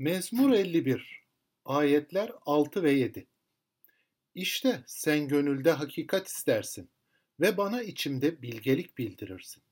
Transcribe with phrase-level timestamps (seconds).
[0.00, 1.24] Mezmur 51
[1.64, 3.26] Ayetler 6 ve 7
[4.34, 6.90] İşte sen gönülde hakikat istersin
[7.40, 9.62] ve bana içimde bilgelik bildirirsin.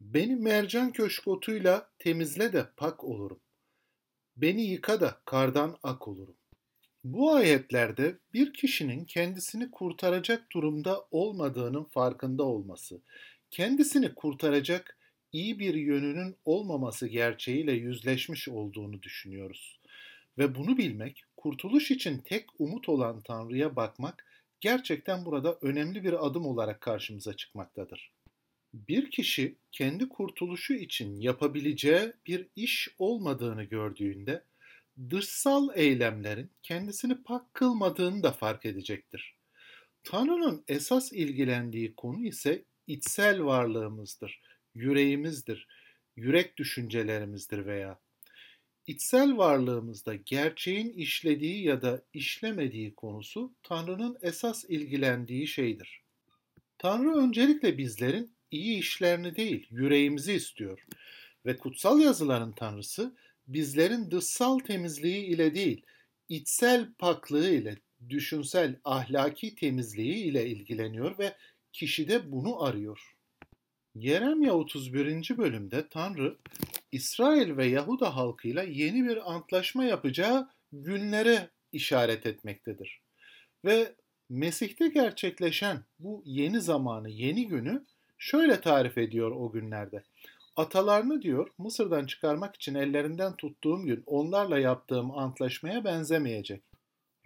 [0.00, 3.40] Beni mercan köşkotuyla temizle de pak olurum.
[4.36, 6.36] Beni yıka da kardan ak olurum.
[7.04, 13.02] Bu ayetlerde bir kişinin kendisini kurtaracak durumda olmadığının farkında olması,
[13.50, 14.98] kendisini kurtaracak
[15.32, 19.80] iyi bir yönünün olmaması gerçeğiyle yüzleşmiş olduğunu düşünüyoruz.
[20.38, 24.26] Ve bunu bilmek, kurtuluş için tek umut olan Tanrı'ya bakmak
[24.60, 28.12] gerçekten burada önemli bir adım olarak karşımıza çıkmaktadır.
[28.74, 34.44] Bir kişi kendi kurtuluşu için yapabileceği bir iş olmadığını gördüğünde
[35.10, 39.34] dışsal eylemlerin kendisini pak kılmadığını da fark edecektir.
[40.04, 44.40] Tanrı'nın esas ilgilendiği konu ise içsel varlığımızdır
[44.74, 45.68] yüreğimizdir,
[46.16, 48.00] yürek düşüncelerimizdir veya
[48.86, 56.02] içsel varlığımızda gerçeğin işlediği ya da işlemediği konusu Tanrı'nın esas ilgilendiği şeydir.
[56.78, 60.86] Tanrı öncelikle bizlerin iyi işlerini değil, yüreğimizi istiyor
[61.46, 63.16] ve kutsal yazıların Tanrısı
[63.46, 65.82] bizlerin dışsal temizliği ile değil,
[66.28, 71.36] içsel paklığı ile, düşünsel, ahlaki temizliği ile ilgileniyor ve
[71.72, 73.16] kişi de bunu arıyor.
[73.94, 75.38] Yeremya 31.
[75.38, 76.38] bölümde Tanrı
[76.92, 83.00] İsrail ve Yahuda halkıyla yeni bir antlaşma yapacağı günlere işaret etmektedir.
[83.64, 83.94] Ve
[84.30, 87.84] Mesih'te gerçekleşen bu yeni zamanı, yeni günü
[88.18, 90.02] şöyle tarif ediyor o günlerde.
[90.56, 96.62] Atalarını diyor Mısır'dan çıkarmak için ellerinden tuttuğum gün onlarla yaptığım antlaşmaya benzemeyecek.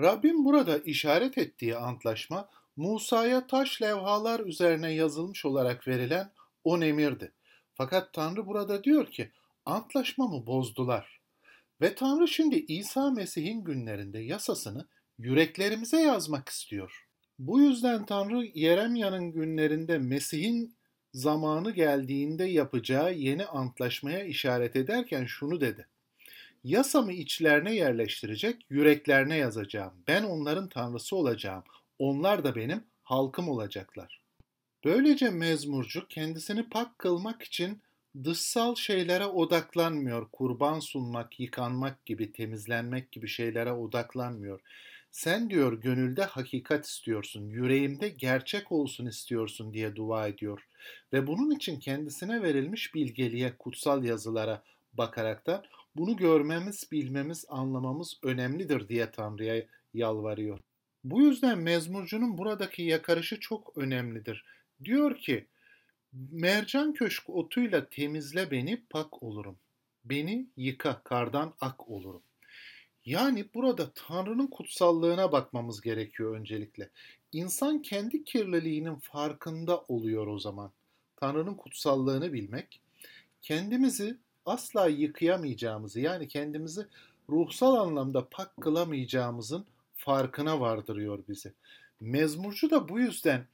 [0.00, 6.30] Rabbim burada işaret ettiği antlaşma Musa'ya taş levhalar üzerine yazılmış olarak verilen
[6.66, 7.32] on emirdi.
[7.74, 9.30] Fakat Tanrı burada diyor ki
[9.66, 11.20] antlaşmamı bozdular.
[11.80, 14.86] Ve Tanrı şimdi İsa Mesih'in günlerinde yasasını
[15.18, 17.06] yüreklerimize yazmak istiyor.
[17.38, 20.76] Bu yüzden Tanrı Yeremya'nın günlerinde Mesih'in
[21.14, 25.86] zamanı geldiğinde yapacağı yeni antlaşmaya işaret ederken şunu dedi.
[26.64, 29.92] Yasamı içlerine yerleştirecek, yüreklerine yazacağım.
[30.08, 31.64] Ben onların tanrısı olacağım.
[31.98, 34.25] Onlar da benim halkım olacaklar.
[34.86, 37.82] Böylece mezmurcu kendisini pak kılmak için
[38.24, 40.28] dışsal şeylere odaklanmıyor.
[40.32, 44.60] Kurban sunmak, yıkanmak gibi, temizlenmek gibi şeylere odaklanmıyor.
[45.10, 50.66] Sen diyor gönülde hakikat istiyorsun, yüreğimde gerçek olsun istiyorsun diye dua ediyor.
[51.12, 55.64] Ve bunun için kendisine verilmiş bilgeliğe, kutsal yazılara bakaraktan
[55.96, 59.62] bunu görmemiz, bilmemiz, anlamamız önemlidir diye Tanrı'ya
[59.94, 60.58] yalvarıyor.
[61.04, 64.55] Bu yüzden mezmurcunun buradaki yakarışı çok önemlidir.
[64.84, 65.46] Diyor ki,
[66.12, 69.56] mercan köşk otuyla temizle beni pak olurum.
[70.04, 72.22] Beni yıka kardan ak olurum.
[73.04, 76.90] Yani burada Tanrı'nın kutsallığına bakmamız gerekiyor öncelikle.
[77.32, 80.70] İnsan kendi kirliliğinin farkında oluyor o zaman.
[81.16, 82.80] Tanrı'nın kutsallığını bilmek,
[83.42, 84.16] kendimizi
[84.46, 86.86] asla yıkayamayacağımızı yani kendimizi
[87.28, 89.66] ruhsal anlamda pak kılamayacağımızın
[89.96, 91.52] farkına vardırıyor bizi.
[92.00, 93.46] Mezmurcu da bu yüzden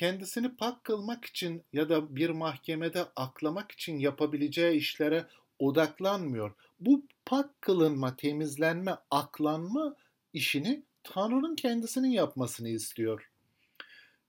[0.00, 5.26] kendisini pak kılmak için ya da bir mahkemede aklamak için yapabileceği işlere
[5.58, 6.52] odaklanmıyor.
[6.80, 9.96] Bu pak kılınma, temizlenme, aklanma
[10.32, 13.30] işini Tanrı'nın kendisinin yapmasını istiyor.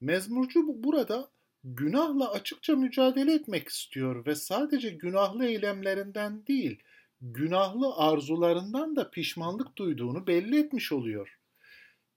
[0.01, 1.29] Mezmurcu burada
[1.63, 6.79] günahla açıkça mücadele etmek istiyor ve sadece günahlı eylemlerinden değil,
[7.21, 11.37] günahlı arzularından da pişmanlık duyduğunu belli etmiş oluyor.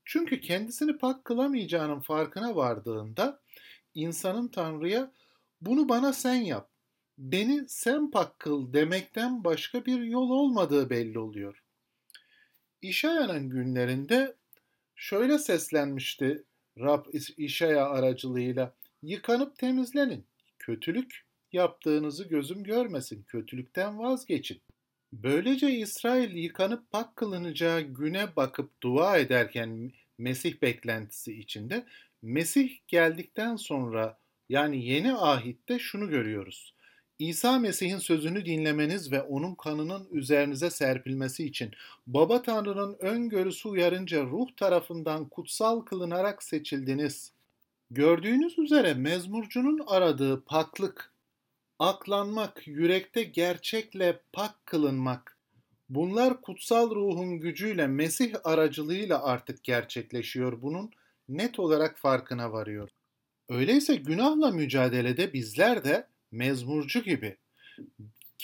[0.04, 3.43] Çünkü kendisini pak kılamayacağının farkına vardığında
[3.94, 5.12] insanın Tanrı'ya
[5.60, 6.70] bunu bana sen yap,
[7.18, 11.62] beni sen pak kıl demekten başka bir yol olmadığı belli oluyor.
[12.82, 14.34] İşaya'nın günlerinde
[14.94, 16.44] şöyle seslenmişti
[16.78, 17.04] Rab
[17.36, 20.24] İşaya aracılığıyla yıkanıp temizlenin.
[20.58, 23.22] Kötülük yaptığınızı gözüm görmesin.
[23.22, 24.60] Kötülükten vazgeçin.
[25.12, 31.84] Böylece İsrail yıkanıp pak kılınacağı güne bakıp dua ederken Mesih beklentisi içinde
[32.24, 34.18] Mesih geldikten sonra
[34.48, 36.74] yani yeni ahitte şunu görüyoruz.
[37.18, 41.70] İsa Mesih'in sözünü dinlemeniz ve onun kanının üzerinize serpilmesi için
[42.06, 47.32] Baba Tanrı'nın öngörüsü uyarınca ruh tarafından kutsal kılınarak seçildiniz.
[47.90, 51.12] Gördüğünüz üzere mezmurcunun aradığı paklık,
[51.78, 55.38] aklanmak, yürekte gerçekle pak kılınmak,
[55.88, 60.62] bunlar kutsal ruhun gücüyle Mesih aracılığıyla artık gerçekleşiyor.
[60.62, 60.90] Bunun
[61.28, 62.88] net olarak farkına varıyor.
[63.48, 67.36] Öyleyse günahla mücadelede bizler de mezmurcu gibi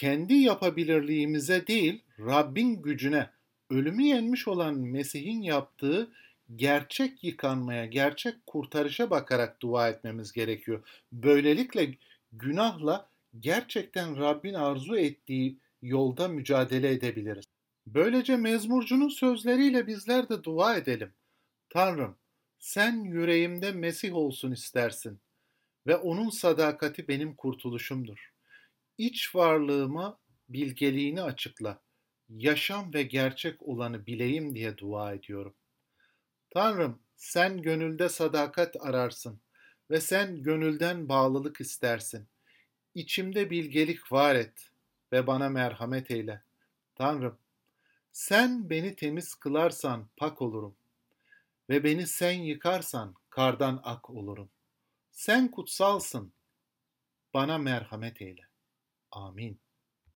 [0.00, 3.30] kendi yapabilirliğimize değil Rabbin gücüne,
[3.70, 6.10] ölümü yenmiş olan Mesih'in yaptığı
[6.56, 10.82] gerçek yıkanmaya, gerçek kurtarışa bakarak dua etmemiz gerekiyor.
[11.12, 11.94] Böylelikle
[12.32, 13.08] günahla
[13.40, 17.44] gerçekten Rabbin arzu ettiği yolda mücadele edebiliriz.
[17.86, 21.12] Böylece mezmurcunun sözleriyle bizler de dua edelim.
[21.68, 22.16] Tanrım,
[22.60, 25.20] sen yüreğimde Mesih olsun istersin
[25.86, 28.32] ve onun sadakati benim kurtuluşumdur.
[28.98, 30.18] İç varlığıma
[30.48, 31.82] bilgeliğini açıkla.
[32.28, 35.54] Yaşam ve gerçek olanı bileyim diye dua ediyorum.
[36.50, 39.40] Tanrım, sen gönülde sadakat ararsın
[39.90, 42.28] ve sen gönülden bağlılık istersin.
[42.94, 44.70] İçimde bilgelik var et
[45.12, 46.42] ve bana merhamet eyle.
[46.94, 47.38] Tanrım,
[48.12, 50.76] sen beni temiz kılarsan pak olurum
[51.70, 54.50] ve beni sen yıkarsan kardan ak olurum.
[55.10, 56.34] Sen kutsalsın,
[57.34, 58.42] bana merhamet eyle.
[59.10, 59.60] Amin.